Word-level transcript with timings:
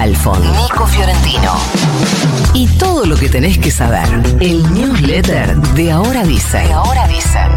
Halfon, 0.00 0.40
Nico 0.56 0.86
Fiorentino. 0.86 1.52
Y 2.54 2.66
todo 2.78 3.04
lo 3.04 3.16
que 3.16 3.28
tenés 3.28 3.58
que 3.58 3.70
saber. 3.70 4.08
El 4.40 4.62
newsletter 4.72 5.54
de 5.74 5.92
Ahora 5.92 6.22
Dicen. 6.22 6.66
De 6.66 6.72
Ahora 6.72 7.06
Dicen. 7.06 7.50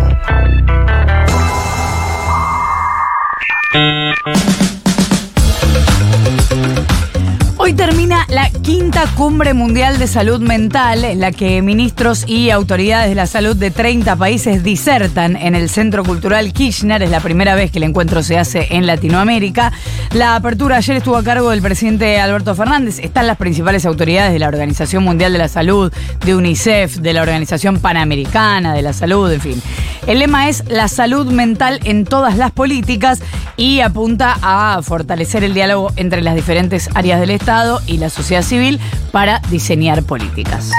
La 8.34 8.50
quinta 8.50 9.06
cumbre 9.16 9.54
mundial 9.54 10.00
de 10.00 10.08
salud 10.08 10.40
mental, 10.42 11.06
en 11.06 11.20
la 11.20 11.32
que 11.32 11.62
ministros 11.62 12.28
y 12.28 12.50
autoridades 12.50 13.08
de 13.10 13.14
la 13.14 13.28
salud 13.28 13.56
de 13.56 13.70
30 13.70 14.16
países 14.16 14.64
disertan 14.64 15.36
en 15.36 15.54
el 15.54 15.70
Centro 15.70 16.04
Cultural 16.04 16.52
Kirchner. 16.52 17.04
Es 17.04 17.12
la 17.12 17.20
primera 17.20 17.54
vez 17.54 17.70
que 17.70 17.78
el 17.78 17.84
encuentro 17.84 18.24
se 18.24 18.40
hace 18.40 18.70
en 18.72 18.88
Latinoamérica. 18.88 19.72
La 20.14 20.36
apertura 20.36 20.78
ayer 20.78 20.98
estuvo 20.98 21.16
a 21.16 21.24
cargo 21.24 21.52
del 21.52 21.62
presidente 21.62 22.20
Alberto 22.20 22.56
Fernández. 22.56 22.98
Están 22.98 23.28
las 23.28 23.38
principales 23.38 23.86
autoridades 23.86 24.34
de 24.34 24.40
la 24.40 24.48
Organización 24.48 25.04
Mundial 25.04 25.32
de 25.32 25.38
la 25.38 25.48
Salud, 25.48 25.94
de 26.26 26.36
UNICEF, 26.36 26.98
de 26.98 27.14
la 27.14 27.22
Organización 27.22 27.80
Panamericana 27.80 28.74
de 28.74 28.82
la 28.82 28.94
Salud, 28.94 29.32
en 29.32 29.42
fin. 29.42 29.62
El 30.08 30.20
lema 30.20 30.50
es 30.50 30.64
la 30.68 30.88
salud 30.88 31.32
mental 31.32 31.80
en 31.84 32.04
todas 32.04 32.36
las 32.36 32.52
políticas 32.52 33.20
y 33.58 33.82
apunta 33.82 34.38
a 34.42 34.82
fortalecer 34.82 35.44
el 35.44 35.54
diálogo 35.54 35.92
entre 35.98 36.24
las 36.24 36.34
diferentes 36.34 36.90
áreas 36.96 37.20
del 37.20 37.30
Estado 37.30 37.80
y 37.86 37.98
la 37.98 38.10
sociedad 38.10 38.23
civil 38.24 38.80
para 39.12 39.40
diseñar 39.50 40.04
políticas. 40.04 40.72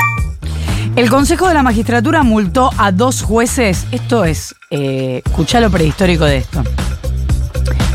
El 0.96 1.10
Consejo 1.10 1.48
de 1.48 1.54
la 1.54 1.62
Magistratura 1.62 2.22
multó 2.22 2.70
a 2.78 2.92
dos 2.92 3.22
jueces. 3.22 3.86
Esto 3.90 4.24
es, 4.24 4.54
eh, 4.70 5.22
lo 5.60 5.70
prehistórico 5.70 6.24
de 6.24 6.36
esto. 6.36 6.62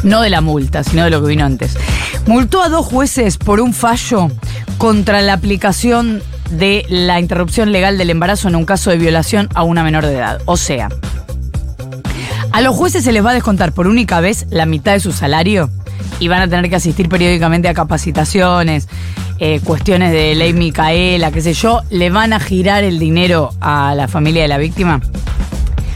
No 0.04 0.22
de 0.22 0.30
la 0.30 0.42
multa, 0.42 0.84
sino 0.84 1.06
de 1.06 1.10
lo 1.10 1.22
que 1.22 1.30
vino 1.30 1.46
antes. 1.46 1.78
Multó 2.28 2.62
a 2.62 2.70
dos 2.70 2.86
jueces 2.86 3.38
por 3.38 3.62
un 3.62 3.74
fallo 3.74 4.30
contra 4.78 5.22
la 5.22 5.34
aplicación 5.34 6.22
de 6.52 6.86
la 6.90 7.20
interrupción 7.20 7.72
legal 7.72 7.98
del 7.98 8.10
embarazo 8.10 8.50
en 8.50 8.56
un 8.56 8.66
caso 8.66 8.90
de 8.90 8.98
violación 8.98 9.50
a 9.56 9.64
una 9.64 9.84
menor 9.84 10.06
de 10.06 10.16
edad. 10.16 10.42
O 10.46 10.58
sea, 10.58 10.90
a 12.52 12.62
los 12.62 12.76
jueces 12.76 13.04
se 13.04 13.12
les 13.12 13.26
va 13.26 13.32
a 13.32 13.34
descontar 13.34 13.72
por 13.72 13.88
única 13.88 14.20
vez 14.20 14.46
la 14.50 14.66
mitad 14.66 14.94
de 14.94 15.00
su 15.00 15.12
salario 15.12 15.70
y 16.20 16.28
van 16.28 16.42
a 16.42 16.48
tener 16.48 16.70
que 16.70 16.76
asistir 16.76 17.08
periódicamente 17.08 17.70
a 17.70 17.74
capacitaciones, 17.74 18.90
eh, 19.40 19.62
cuestiones 19.64 20.12
de 20.12 20.36
ley 20.36 20.54
Micaela, 20.54 21.32
qué 21.32 21.42
sé 21.42 21.54
yo, 21.54 21.82
le 21.90 22.10
van 22.10 22.34
a 22.34 22.40
girar 22.40 22.84
el 22.84 23.00
dinero 23.00 23.52
a 23.62 23.96
la 23.96 24.08
familia 24.08 24.42
de 24.42 24.48
la 24.50 24.58
víctima. 24.58 25.02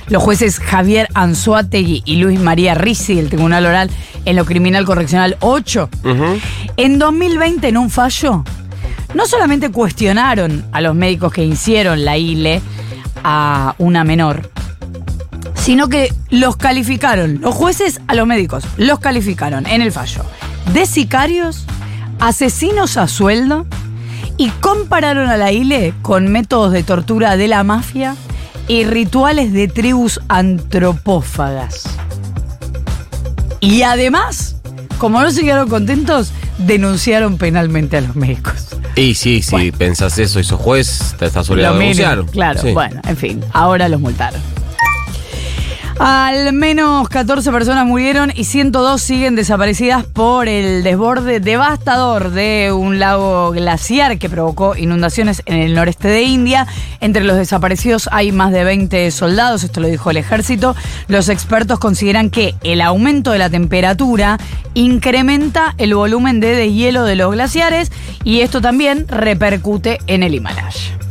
Los 0.08 0.24
jueces 0.24 0.60
Javier 0.60 1.10
Anzuategui 1.14 2.04
y 2.06 2.18
Luis 2.18 2.40
María 2.40 2.74
Rizzi 2.76 3.16
del 3.16 3.30
Tribunal 3.30 3.66
Oral 3.66 3.90
en 4.26 4.36
lo 4.36 4.46
Criminal 4.46 4.86
Correccional 4.86 5.38
8, 5.42 5.90
en 6.78 7.00
2020 7.00 7.68
en 7.68 7.78
un 7.78 7.90
fallo, 7.90 8.44
no 9.14 9.26
solamente 9.26 9.70
cuestionaron 9.72 10.66
a 10.72 10.82
los 10.82 10.96
médicos 10.96 11.34
que 11.34 11.44
hicieron 11.44 12.06
la 12.06 12.18
ILE 12.18 12.62
a 13.24 13.76
una 13.78 14.04
menor, 14.04 14.50
sino 15.56 15.90
que 15.90 16.14
los 16.30 16.58
calificaron, 16.58 17.42
los 17.42 17.54
jueces 17.54 18.02
a 18.08 18.16
los 18.16 18.28
médicos, 18.28 18.64
los 18.78 19.00
calificaron 19.00 19.66
en 19.66 19.82
el 19.82 19.92
fallo. 19.92 20.24
De 20.74 20.86
sicarios, 20.86 21.66
asesinos 22.28 22.96
a 22.96 23.08
sueldo 23.10 23.66
y 24.38 24.50
compararon 24.50 25.28
a 25.30 25.36
la 25.38 25.52
ILE 25.52 25.94
con 26.02 26.32
métodos 26.32 26.72
de 26.72 26.82
tortura 26.84 27.36
de 27.36 27.50
la 27.50 27.64
mafia 27.64 28.16
y 28.70 28.86
rituales 28.86 29.52
de 29.52 29.68
tribus 29.68 30.22
antropófagas. 30.30 31.84
Y 33.60 33.82
además, 33.82 34.56
como 35.00 35.22
no 35.22 35.32
se 35.32 35.42
quedaron 35.44 35.68
contentos, 35.68 36.32
denunciaron 36.60 37.38
penalmente 37.38 37.98
a 37.98 38.02
los 38.02 38.16
médicos. 38.16 38.70
Y 38.96 39.16
sí, 39.16 39.42
si 39.42 39.52
Bueno. 39.52 39.78
pensás 39.78 40.18
eso 40.18 40.40
y 40.40 40.44
sos 40.46 40.60
juez, 40.62 41.16
te 41.20 41.26
estás 41.26 41.50
obligado 41.50 41.76
a 41.76 41.80
denunciar. 41.80 42.26
Claro, 42.28 42.62
Sí. 42.62 42.72
bueno, 42.72 43.02
en 43.06 43.18
fin, 43.18 43.44
ahora 43.52 43.90
los 43.90 44.00
multaron. 44.00 44.40
Al 46.00 46.54
menos 46.54 47.08
14 47.08 47.52
personas 47.52 47.86
murieron 47.86 48.31
y 48.36 48.46
102 48.46 49.02
siguen 49.02 49.36
desaparecidas 49.36 50.06
por 50.06 50.48
el 50.48 50.84
desborde 50.84 51.40
devastador 51.40 52.31
de 52.31 52.72
un 52.74 53.00
lago 53.00 53.52
glaciar 53.52 54.18
que 54.18 54.28
provocó 54.28 54.76
inundaciones 54.76 55.44
en 55.46 55.56
el 55.58 55.76
noreste 55.76 56.08
de 56.08 56.24
India. 56.24 56.68
Entre 57.00 57.24
los 57.24 57.38
desaparecidos 57.38 58.09
hay 58.12 58.32
más 58.32 58.52
de 58.52 58.64
20 58.64 59.12
soldados, 59.12 59.64
esto 59.64 59.82
lo 59.82 59.88
dijo 59.88 60.09
el 60.09 60.18
ejército. 60.18 60.76
Los 61.08 61.30
expertos 61.30 61.80
consideran 61.80 62.32
que 62.32 62.56
el 62.64 62.82
aumento 62.82 63.32
de 63.32 63.40
la 63.40 63.50
temperatura 63.50 64.40
incrementa 64.74 65.76
el 65.78 65.94
volumen 65.94 66.40
de 66.40 66.56
deshielo 66.56 67.03
de 67.03 67.16
los 67.16 67.32
glaciares 67.32 67.92
y 68.24 68.42
esto 68.42 68.62
también 68.62 69.08
repercute 69.08 70.00
en 70.08 70.24
el 70.24 70.34
Himalaya. 70.34 71.03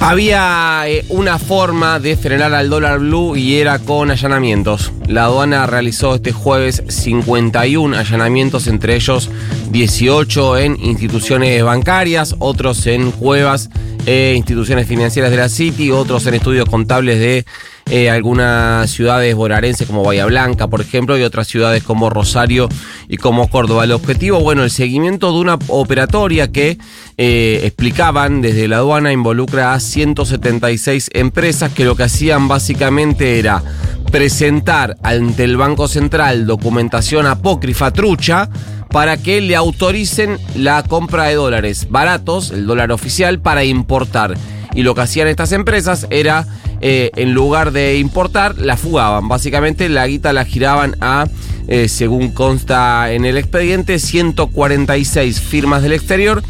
Había 0.00 0.84
eh, 0.86 1.04
una 1.08 1.38
forma 1.38 1.98
de 1.98 2.16
frenar 2.16 2.52
al 2.54 2.68
dólar 2.68 3.00
blue 3.00 3.34
y 3.36 3.56
era 3.56 3.78
con 3.78 4.10
allanamientos. 4.10 4.92
La 5.08 5.24
aduana 5.24 5.66
realizó 5.66 6.14
este 6.14 6.32
jueves 6.32 6.82
51 6.86 7.96
allanamientos, 7.96 8.66
entre 8.66 8.94
ellos 8.94 9.30
18 9.70 10.58
en 10.58 10.76
instituciones 10.84 11.62
bancarias, 11.62 12.36
otros 12.38 12.86
en 12.86 13.10
cuevas 13.10 13.70
e 14.04 14.34
instituciones 14.36 14.86
financieras 14.86 15.30
de 15.30 15.38
la 15.38 15.48
City, 15.48 15.90
otros 15.90 16.26
en 16.26 16.34
estudios 16.34 16.68
contables 16.68 17.18
de 17.18 17.44
eh, 17.88 18.10
algunas 18.10 18.90
ciudades 18.90 19.34
bonaerenses 19.36 19.86
como 19.86 20.02
Bahía 20.02 20.26
Blanca, 20.26 20.66
por 20.66 20.80
ejemplo, 20.80 21.16
y 21.16 21.22
otras 21.22 21.46
ciudades 21.46 21.84
como 21.84 22.10
Rosario 22.10 22.68
y 23.08 23.16
como 23.16 23.48
Córdoba. 23.48 23.84
El 23.84 23.92
objetivo, 23.92 24.40
bueno, 24.40 24.64
el 24.64 24.72
seguimiento 24.72 25.32
de 25.32 25.38
una 25.38 25.58
operatoria 25.68 26.50
que 26.50 26.78
eh, 27.16 27.60
explicaban 27.62 28.42
desde 28.42 28.66
la 28.66 28.78
aduana 28.78 29.12
involucra 29.12 29.72
a 29.72 29.78
176 29.78 31.10
empresas 31.14 31.72
que 31.72 31.84
lo 31.84 31.94
que 31.94 32.02
hacían 32.02 32.48
básicamente 32.48 33.38
era 33.38 33.62
presentar 34.10 34.96
ante 35.04 35.44
el 35.44 35.56
Banco 35.56 35.86
Central 35.86 36.46
documentación 36.46 37.26
apócrifa 37.26 37.92
trucha 37.92 38.48
para 38.90 39.16
que 39.16 39.40
le 39.40 39.54
autoricen 39.54 40.38
la 40.56 40.82
compra 40.82 41.24
de 41.24 41.34
dólares 41.34 41.86
baratos, 41.88 42.50
el 42.50 42.66
dólar 42.66 42.90
oficial, 42.90 43.40
para 43.40 43.62
importar. 43.62 44.36
Y 44.76 44.82
lo 44.82 44.94
que 44.94 45.00
hacían 45.00 45.26
estas 45.26 45.50
empresas 45.52 46.06
era, 46.10 46.46
eh, 46.80 47.10
en 47.16 47.32
lugar 47.32 47.72
de 47.72 47.96
importar, 47.96 48.58
la 48.58 48.76
fugaban. 48.76 49.26
Básicamente 49.26 49.88
la 49.88 50.06
guita 50.06 50.32
la 50.32 50.44
giraban 50.44 50.96
a, 51.00 51.26
eh, 51.66 51.88
según 51.88 52.30
consta 52.30 53.10
en 53.12 53.24
el 53.24 53.38
expediente, 53.38 53.98
146 53.98 55.40
firmas 55.40 55.82
del 55.82 55.94
exterior, 55.94 56.42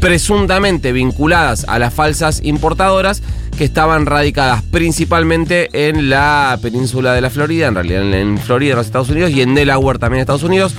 presuntamente 0.00 0.92
vinculadas 0.92 1.64
a 1.68 1.78
las 1.78 1.94
falsas 1.94 2.40
importadoras 2.42 3.22
que 3.56 3.64
estaban 3.64 4.06
radicadas 4.06 4.62
principalmente 4.62 5.88
en 5.88 6.10
la 6.10 6.58
península 6.60 7.12
de 7.12 7.20
la 7.20 7.30
Florida, 7.30 7.68
en 7.68 7.74
realidad 7.74 8.12
en, 8.12 8.38
Florida, 8.38 8.72
en 8.72 8.76
los 8.78 8.86
Estados 8.86 9.10
Unidos, 9.10 9.30
y 9.30 9.42
en 9.42 9.54
Delaware 9.54 9.98
también 9.98 10.18
en 10.18 10.22
Estados 10.22 10.42
Unidos. 10.42 10.74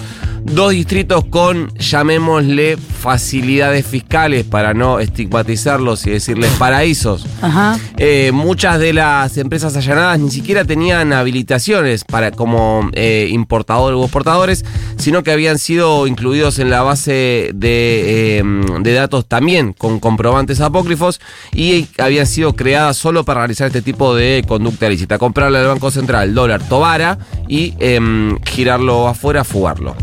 Dos 0.46 0.74
distritos 0.74 1.26
con, 1.26 1.74
llamémosle, 1.74 2.78
facilidades 2.78 3.84
fiscales 3.84 4.44
para 4.44 4.76
no 4.76 5.00
estigmatizarlos 5.00 6.06
y 6.06 6.12
decirles 6.12 6.52
paraísos. 6.60 7.26
Ajá. 7.42 7.80
Eh, 7.98 8.30
muchas 8.32 8.80
de 8.80 8.94
las 8.94 9.38
empresas 9.38 9.76
allanadas 9.76 10.20
ni 10.20 10.30
siquiera 10.30 10.64
tenían 10.64 11.14
habilitaciones 11.14 12.04
para 12.04 12.30
como 12.30 12.92
eh, 12.94 13.28
importadores 13.32 13.98
o 13.98 14.04
exportadores, 14.04 14.66
sino 14.98 15.24
que 15.24 15.32
habían 15.32 15.58
sido 15.58 16.06
incluidos 16.06 16.60
en 16.60 16.70
la 16.70 16.84
base 16.84 17.50
de, 17.56 18.38
eh, 18.38 18.44
de 18.82 18.94
datos 18.94 19.26
también 19.28 19.74
con 19.74 20.00
comprobantes 20.00 20.62
apócrifos 20.62 21.22
y 21.54 21.88
habían 21.98 22.28
sido 22.28 22.56
creadas 22.56 22.98
solo 22.98 23.26
para 23.26 23.40
realizar 23.42 23.68
este 23.68 23.82
tipo 23.82 24.14
de 24.14 24.46
conducta 24.48 24.86
ilícita. 24.86 25.18
Comprarle 25.18 25.58
al 25.58 25.68
Banco 25.68 25.90
Central 25.90 26.36
dólar 26.36 26.62
Tobara 26.70 27.18
y 27.48 27.74
em, 27.80 28.38
girarlo 28.44 29.08
afuera, 29.08 29.44
fugarlo. 29.44 29.96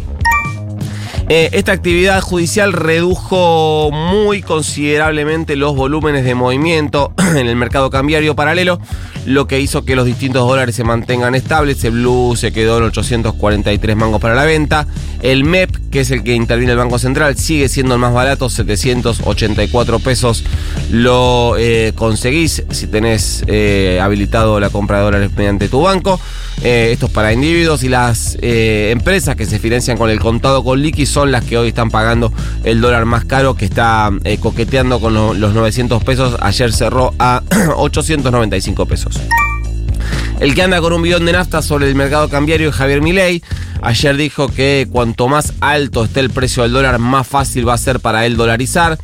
Eh, 1.29 1.51
esta 1.53 1.73
actividad 1.73 2.21
judicial 2.21 2.73
redujo 2.73 3.91
muy 3.93 4.43
considerablemente 4.43 5.57
los 5.57 5.75
volúmenes 5.77 6.25
de 6.25 6.35
movimiento 6.35 7.15
en 7.37 7.49
el 7.49 7.57
mercado 7.57 7.91
cambiario 7.91 8.35
paralelo, 8.35 8.81
lo 9.25 9.47
que 9.47 9.61
hizo 9.61 9.85
que 9.85 9.95
los 9.95 10.05
distintos 10.05 10.47
dólares 10.47 10.75
se 10.75 10.85
mantengan 10.85 11.35
estables. 11.35 11.83
El 11.85 11.93
blue 11.93 12.35
se 12.37 12.53
quedó 12.53 12.79
en 12.79 12.85
843 12.85 13.97
mangos 13.97 14.21
para 14.21 14.35
la 14.35 14.45
venta. 14.45 14.87
El 15.23 15.45
MEP, 15.45 15.91
que 15.91 16.01
es 16.01 16.11
el 16.11 16.25
que 16.25 16.35
interviene 16.35 16.73
el 16.73 16.79
Banco 16.79 16.99
Central, 16.99 17.39
sigue 17.39 17.69
siendo 17.69 17.95
el 17.95 18.01
más 18.01 18.13
barato, 18.13 18.51
784 18.51 20.01
pesos. 20.01 20.45
Lo 20.91 21.55
eh, 21.57 21.93
conseguís 21.95 22.65
si 22.71 22.89
tenés 22.89 23.45
eh, 23.47 24.01
habilitado 24.03 24.59
la 24.59 24.71
compra 24.71 24.99
de 24.99 25.05
dólares 25.05 25.31
mediante 25.37 25.69
tu 25.69 25.83
banco. 25.83 26.21
Esto 26.63 27.07
es 27.07 27.13
para 27.13 27.33
individuos 27.33 27.83
y 27.83 27.89
las 27.89 28.39
empresas 28.41 29.35
que 29.35 29.47
se 29.47 29.59
financian 29.59 29.99
con 29.99 30.11
el 30.11 30.21
contado 30.21 30.63
con 30.63 30.81
liqui 30.81 31.07
son 31.13 31.31
las 31.31 31.45
que 31.45 31.59
hoy 31.59 31.69
están 31.69 31.91
pagando 31.91 32.33
el 32.65 32.81
dólar 32.81 33.05
más 33.05 33.25
caro 33.25 33.55
que 33.55 33.65
está 33.67 34.11
eh, 34.25 34.39
coqueteando 34.39 35.01
con 35.01 35.15
lo- 35.15 35.35
los 35.35 35.55
900 35.55 36.03
pesos. 36.05 36.37
Ayer 36.41 36.73
cerró 36.73 37.15
a 37.19 37.43
895 37.77 38.87
pesos. 38.87 39.21
El 40.41 40.55
que 40.57 40.63
anda 40.63 40.81
con 40.81 40.93
un 40.93 41.03
bidón 41.03 41.25
de 41.25 41.33
nafta 41.33 41.63
sobre 41.63 41.89
el 41.89 41.95
mercado 41.95 42.29
cambiario 42.29 42.71
es 42.71 42.75
Javier 42.75 43.01
Milei. 43.01 43.43
Ayer 43.81 44.17
dijo 44.17 44.49
que 44.49 44.89
cuanto 44.91 45.29
más 45.29 45.53
alto 45.61 46.05
esté 46.05 46.21
el 46.21 46.31
precio 46.31 46.63
del 46.65 46.73
dólar, 46.73 46.99
más 46.99 47.27
fácil 47.27 47.69
va 47.69 47.75
a 47.75 47.79
ser 47.79 48.01
para 48.01 48.27
él 48.27 48.37
dolarizar. 48.37 48.99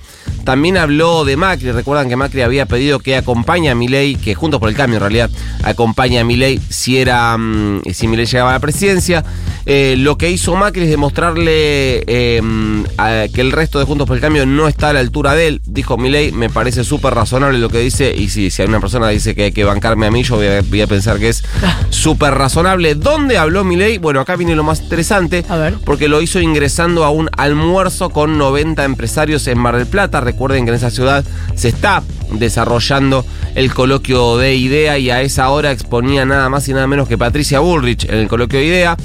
También 0.44 0.76
habló 0.78 1.24
de 1.24 1.36
Macri, 1.36 1.70
recuerdan 1.72 2.08
que 2.08 2.16
Macri 2.16 2.42
había 2.42 2.66
pedido 2.66 2.98
que 3.00 3.16
acompañe 3.16 3.70
a 3.70 3.74
Milei, 3.74 4.16
que 4.16 4.34
juntos 4.34 4.58
por 4.58 4.68
el 4.68 4.74
cambio 4.74 4.96
en 4.96 5.00
realidad, 5.02 5.30
acompañe 5.62 6.18
a 6.18 6.24
Milei 6.24 6.58
si 6.70 6.98
era 6.98 7.36
mm, 7.36 7.82
si 7.92 8.08
Milei 8.08 8.26
llegaba 8.26 8.50
a 8.50 8.54
la 8.54 8.60
presidencia. 8.60 9.24
Eh, 9.70 9.96
lo 9.98 10.16
que 10.16 10.30
hizo 10.30 10.56
Macri 10.56 10.84
es 10.84 10.88
demostrarle 10.88 12.02
eh, 12.06 12.40
a- 12.96 13.26
que 13.32 13.42
el 13.42 13.52
resto 13.52 13.78
de 13.78 13.84
Juntos 13.84 14.06
por 14.06 14.16
el 14.16 14.22
Cambio 14.22 14.46
no 14.46 14.66
está 14.66 14.88
a 14.88 14.92
la 14.94 15.00
altura 15.00 15.34
de 15.34 15.46
él. 15.46 15.60
Dijo 15.66 15.98
Milei, 15.98 16.32
me 16.32 16.48
parece 16.48 16.84
súper 16.84 17.12
razonable 17.14 17.58
lo 17.58 17.68
que 17.68 17.80
dice, 17.80 18.14
y 18.16 18.30
si, 18.30 18.50
si 18.50 18.62
hay 18.62 18.68
una 18.68 18.80
persona 18.80 19.08
que 19.08 19.12
dice 19.14 19.34
que 19.34 19.44
hay 19.44 19.52
que 19.52 19.64
bancarme 19.64 20.06
a 20.06 20.10
mí, 20.10 20.22
yo 20.22 20.36
voy 20.36 20.46
a, 20.46 20.62
voy 20.62 20.80
a 20.80 20.86
pensar 20.86 21.18
que 21.18 21.28
es 21.28 21.44
súper 21.90 22.32
razonable. 22.32 22.94
¿Dónde 22.94 23.36
habló 23.36 23.62
Milei? 23.62 23.98
Bueno, 23.98 24.20
acá 24.20 24.36
viene 24.36 24.56
lo 24.56 24.64
más 24.64 24.80
interesante, 24.80 25.44
A 25.50 25.56
ver. 25.58 25.74
porque 25.84 26.08
lo 26.08 26.22
hizo 26.22 26.40
ingresando 26.40 27.04
a 27.04 27.10
un 27.10 27.28
almuerzo 27.36 28.08
con 28.08 28.38
90 28.38 28.84
empresarios 28.84 29.46
en 29.48 29.58
Mar 29.58 29.76
del 29.76 29.86
Plata. 29.86 30.22
Recuerden 30.22 30.64
que 30.64 30.70
en 30.70 30.76
esa 30.76 30.90
ciudad 30.90 31.24
se 31.54 31.68
está 31.68 32.02
desarrollando 32.32 33.22
el 33.54 33.74
coloquio 33.74 34.38
de 34.38 34.54
IDEA 34.54 34.96
y 34.98 35.10
a 35.10 35.20
esa 35.20 35.50
hora 35.50 35.72
exponía 35.72 36.24
nada 36.24 36.48
más 36.48 36.66
y 36.68 36.72
nada 36.72 36.86
menos 36.86 37.06
que 37.06 37.18
Patricia 37.18 37.60
Bullrich 37.60 38.04
en 38.06 38.14
el 38.16 38.28
coloquio 38.28 38.58
de 38.60 38.64
IDEA. 38.64 38.96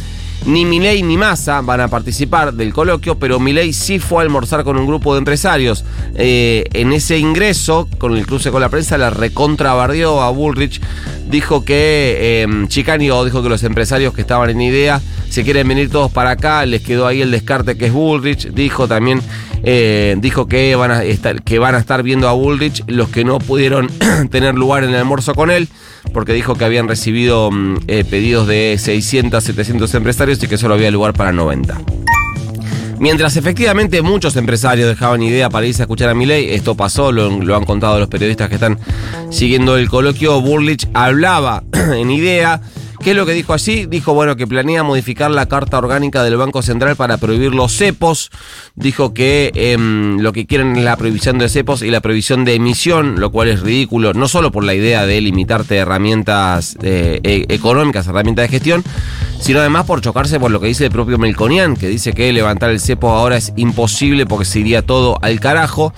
Ni 0.46 0.66
Milei 0.66 1.04
ni 1.04 1.16
Massa 1.16 1.62
van 1.62 1.80
a 1.80 1.88
participar 1.88 2.54
del 2.54 2.74
coloquio, 2.74 3.16
pero 3.16 3.40
Milei 3.40 3.72
sí 3.72 4.00
fue 4.00 4.20
a 4.20 4.22
almorzar 4.24 4.66
con 4.66 4.78
un 4.78 4.86
grupo 4.86 5.14
de 5.14 5.20
empresarios. 5.20 5.86
Eh, 6.16 6.66
en 6.74 6.92
ese 6.92 7.18
ingreso, 7.18 7.88
con 7.98 8.18
el 8.18 8.26
cruce 8.26 8.52
con 8.52 8.60
la 8.60 8.68
prensa, 8.68 8.98
la 8.98 9.10
recontrabardeó 9.10 10.22
a 10.22 10.32
Bullrich. 10.32 10.82
Dijo 11.30 11.64
que 11.64 12.18
eh, 12.20 12.66
Chicanio 12.68 13.24
dijo 13.24 13.42
que 13.42 13.48
los 13.48 13.64
empresarios 13.64 14.14
que 14.14 14.22
estaban 14.22 14.50
en 14.50 14.60
idea 14.60 15.02
se 15.30 15.44
quieren 15.44 15.68
venir 15.68 15.90
todos 15.90 16.12
para 16.12 16.32
acá. 16.32 16.66
Les 16.66 16.82
quedó 16.82 17.08
ahí 17.08 17.22
el 17.22 17.32
descarte 17.32 17.78
que 17.78 17.86
es 17.86 17.94
Bullrich. 17.94 18.50
Dijo 18.50 18.88
también, 18.88 19.22
eh, 19.64 20.16
dijo 20.20 20.48
que 20.48 20.76
van, 20.76 20.92
a 20.92 21.04
estar, 21.04 21.42
que 21.42 21.58
van 21.58 21.76
a 21.76 21.80
estar 21.80 22.04
viendo 22.04 22.28
a 22.28 22.34
Bullrich 22.34 22.84
los 22.88 23.10
que 23.10 23.24
no 23.24 23.40
pudieron 23.40 23.88
tener 24.32 24.56
lugar 24.56 24.84
en 24.84 24.92
el 24.92 24.98
almuerzo 24.98 25.34
con 25.34 25.50
él, 25.50 25.70
porque 26.14 26.34
dijo 26.34 26.56
que 26.56 26.66
habían 26.66 26.88
recibido 26.88 27.50
mm, 27.50 27.78
eh, 27.88 28.04
pedidos 28.04 28.48
de 28.48 28.76
600, 28.78 29.44
700 29.44 29.94
empresarios 29.96 30.44
y 30.44 30.48
que 30.48 30.58
solo 30.58 30.74
había 30.74 30.92
lugar 30.92 31.14
para 31.14 31.32
90. 31.32 31.82
Mientras 33.00 33.36
efectivamente 33.36 34.02
muchos 34.02 34.36
empresarios 34.36 34.88
dejaban 34.88 35.22
idea 35.24 35.50
para 35.50 35.66
irse 35.66 35.82
a 35.82 35.86
escuchar 35.86 36.10
a 36.10 36.14
Milei, 36.14 36.54
esto 36.54 36.76
pasó, 36.76 37.12
lo, 37.12 37.56
han 37.56 37.66
contado 37.66 38.00
los 38.00 38.08
periodistas 38.08 38.50
que 38.50 38.56
están 38.56 38.80
siguiendo 39.30 39.78
el 39.78 39.90
coloquio, 39.90 40.40
Burlich 40.40 40.88
hablaba 40.94 41.64
en 41.74 42.12
idea. 42.12 42.62
¿Qué 43.04 43.12
es 43.12 43.18
lo 43.18 43.26
que 43.26 43.34
dijo 43.34 43.52
allí? 43.52 43.86
Dijo, 43.86 44.14
bueno, 44.14 44.38
que 44.38 44.48
planea 44.48 44.82
modificar 44.82 45.30
la 45.30 45.46
carta 45.48 45.78
orgánica 45.78 46.24
del 46.24 46.38
Banco 46.38 46.62
Central 46.62 46.96
para 46.96 47.18
prohibir 47.18 47.54
los 47.54 47.76
cepos. 47.76 48.32
Dijo 48.76 49.14
que 49.14 49.52
em, 49.56 50.20
lo 50.20 50.32
que 50.32 50.46
quieren 50.46 50.78
es 50.78 50.86
la 50.86 50.96
prohibición 50.96 51.38
de 51.38 51.50
cepos 51.50 51.82
y 51.82 51.92
la 51.92 52.00
prohibición 52.00 52.46
de 52.46 52.54
emisión, 52.56 53.20
lo 53.20 53.30
cual 53.30 53.50
es 53.50 53.60
ridículo, 53.60 54.14
no 54.14 54.30
solo 54.30 54.54
por 54.54 54.64
la 54.64 54.74
idea 54.74 55.06
de 55.06 55.20
limitarte 55.20 55.76
herramientas 55.76 56.78
eh, 56.82 57.20
e- 57.24 57.46
económicas, 57.50 58.08
herramientas 58.08 58.44
de 58.44 58.48
gestión, 58.48 58.84
sino 59.38 59.60
además 59.60 59.84
por 59.86 60.00
chocarse 60.00 60.40
por 60.40 60.52
lo 60.52 60.62
que 60.62 60.68
dice 60.68 60.86
el 60.86 60.92
propio 60.92 61.18
Melconian, 61.18 61.76
que 61.76 61.90
dice 61.90 62.14
que 62.14 62.32
levantar 62.32 62.70
el 62.70 62.80
cepo 62.80 63.10
ahora 63.10 63.36
es 63.36 63.52
imposible 63.58 64.26
porque 64.26 64.46
se 64.46 64.62
iría 64.62 64.82
todo 64.82 65.18
al 65.22 65.42
carajo. 65.42 65.94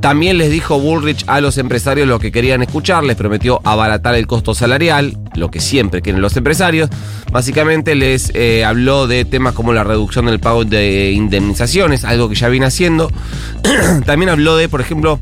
También 0.00 0.38
les 0.38 0.50
dijo 0.50 0.78
Bullrich 0.78 1.24
a 1.26 1.40
los 1.40 1.58
empresarios 1.58 2.06
lo 2.06 2.20
que 2.20 2.30
querían 2.30 2.62
escuchar, 2.62 3.02
les 3.02 3.16
prometió 3.16 3.60
abaratar 3.64 4.14
el 4.14 4.28
costo 4.28 4.54
salarial, 4.54 5.16
lo 5.38 5.50
que 5.50 5.60
siempre 5.60 6.02
quieren 6.02 6.20
los 6.20 6.36
empresarios. 6.36 6.90
Básicamente 7.32 7.94
les 7.94 8.30
eh, 8.34 8.64
habló 8.64 9.06
de 9.06 9.24
temas 9.24 9.54
como 9.54 9.72
la 9.72 9.84
reducción 9.84 10.26
del 10.26 10.40
pago 10.40 10.64
de 10.64 11.12
indemnizaciones, 11.12 12.04
algo 12.04 12.28
que 12.28 12.34
ya 12.34 12.48
viene 12.48 12.66
haciendo. 12.66 13.10
También 14.04 14.28
habló 14.30 14.56
de, 14.56 14.68
por 14.68 14.80
ejemplo, 14.80 15.20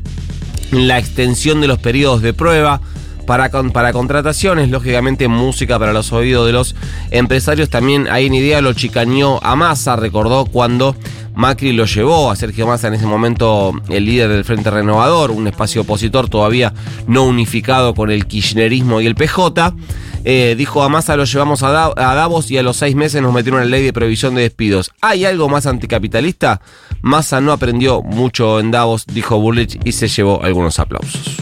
la 0.71 0.99
extensión 0.99 1.61
de 1.61 1.67
los 1.67 1.79
periodos 1.79 2.21
de 2.21 2.33
prueba 2.33 2.81
para, 3.27 3.49
para 3.49 3.93
contrataciones, 3.93 4.71
lógicamente 4.71 5.27
música 5.27 5.77
para 5.77 5.93
los 5.93 6.11
oídos 6.11 6.47
de 6.47 6.53
los 6.53 6.75
empresarios. 7.11 7.69
También 7.69 8.07
ahí 8.09 8.25
en 8.25 8.33
idea 8.33 8.61
lo 8.61 8.73
chicaneó 8.73 9.39
a 9.43 9.55
Massa, 9.55 9.95
recordó 9.95 10.45
cuando 10.45 10.95
Macri 11.35 11.73
lo 11.73 11.85
llevó 11.85 12.31
a 12.31 12.35
Sergio 12.35 12.65
Massa 12.65 12.87
en 12.87 12.95
ese 12.95 13.05
momento 13.05 13.71
el 13.89 14.05
líder 14.05 14.29
del 14.29 14.43
Frente 14.43 14.71
Renovador, 14.71 15.29
un 15.29 15.47
espacio 15.47 15.81
opositor 15.81 16.29
todavía 16.29 16.73
no 17.05 17.25
unificado 17.25 17.93
con 17.93 18.09
el 18.09 18.25
kirchnerismo 18.25 19.01
y 19.01 19.05
el 19.05 19.13
PJ. 19.13 19.75
Eh, 20.23 20.55
dijo 20.57 20.81
a 20.81 20.89
Massa 20.89 21.15
lo 21.15 21.25
llevamos 21.25 21.61
a 21.61 21.69
Davos 21.95 22.49
y 22.49 22.57
a 22.57 22.63
los 22.63 22.77
seis 22.77 22.95
meses 22.95 23.21
nos 23.21 23.33
metieron 23.33 23.61
en 23.61 23.69
la 23.69 23.77
ley 23.77 23.85
de 23.85 23.93
previsión 23.93 24.33
de 24.33 24.41
despidos. 24.41 24.91
¿Hay 24.99 25.25
algo 25.25 25.47
más 25.47 25.67
anticapitalista? 25.67 26.59
Massa 27.01 27.39
no 27.39 27.51
aprendió 27.51 28.01
mucho 28.01 28.59
en 28.59 28.71
Davos, 28.71 29.05
dijo 29.05 29.39
Bullich 29.39 29.79
y 29.85 29.91
se 29.91 30.07
llevó 30.07 30.43
algunos 30.43 30.79
aplausos. 30.79 31.36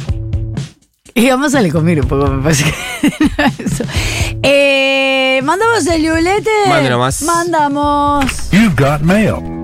Y 1.18 1.30
vamos 1.30 1.56
a 1.56 1.62
le 1.62 1.72
comer 1.72 2.02
un 2.02 2.08
poco, 2.10 2.28
me 2.28 2.44
parece 2.44 2.66
que 2.66 3.64
eso. 3.64 3.86
Eh, 4.44 5.40
¿Mandamos 5.46 5.88
el 5.88 6.04
yulete? 6.04 6.50
Mande 6.68 6.90
nomás. 6.90 7.22
Mandamos. 7.22 8.26
You've 8.52 8.76
got 8.76 9.02
mail. 9.02 9.55